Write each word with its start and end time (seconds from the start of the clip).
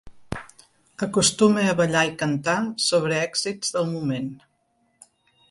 Acostuma 1.07 1.65
a 1.73 1.75
ballar 1.81 2.03
i 2.13 2.15
cantar 2.23 2.57
sobre 2.87 3.21
èxits 3.27 3.77
del 3.77 3.87
moment. 3.93 4.35